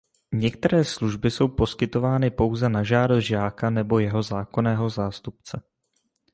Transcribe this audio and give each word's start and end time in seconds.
Některé 0.33 0.83
služby 0.83 1.31
jsou 1.31 1.47
poskytovány 1.47 2.31
pouze 2.31 2.69
na 2.69 2.83
žádost 2.83 3.23
žáka 3.23 3.69
nebo 3.69 3.99
jeho 3.99 4.23
zákonného 4.23 4.89
zástupce. 4.89 5.61